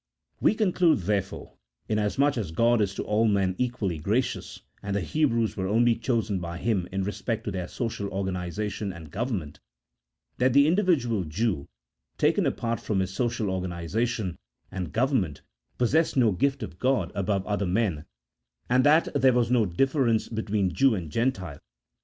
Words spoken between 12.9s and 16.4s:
his social organization and government, possessed no